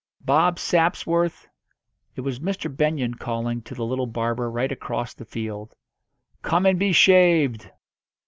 "Bob 0.25 0.57
Sapsworth!" 0.57 1.47
It 2.15 2.21
was 2.21 2.39
Mr. 2.39 2.75
Benyon 2.75 3.13
calling 3.13 3.61
to 3.61 3.75
the 3.75 3.85
little 3.85 4.07
barber 4.07 4.49
right 4.49 4.71
across 4.71 5.13
the 5.13 5.25
field. 5.25 5.75
"Come 6.41 6.65
and 6.65 6.79
be 6.79 6.91
shaved!" 6.91 7.69